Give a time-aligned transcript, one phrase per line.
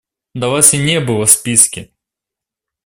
[0.33, 1.91] Да Вас и не было в списке.